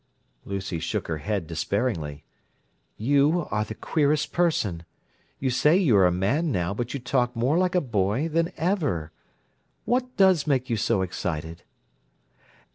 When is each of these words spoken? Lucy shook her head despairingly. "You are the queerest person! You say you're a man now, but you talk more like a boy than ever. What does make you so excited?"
Lucy 0.45 0.79
shook 0.79 1.07
her 1.07 1.19
head 1.19 1.45
despairingly. 1.45 2.23
"You 2.97 3.45
are 3.51 3.63
the 3.63 3.75
queerest 3.75 4.31
person! 4.33 4.83
You 5.37 5.51
say 5.51 5.77
you're 5.77 6.07
a 6.07 6.11
man 6.11 6.51
now, 6.51 6.73
but 6.73 6.95
you 6.95 6.99
talk 6.99 7.35
more 7.35 7.55
like 7.59 7.75
a 7.75 7.81
boy 7.81 8.27
than 8.27 8.51
ever. 8.57 9.11
What 9.85 10.17
does 10.17 10.47
make 10.47 10.71
you 10.71 10.75
so 10.75 11.03
excited?" 11.03 11.61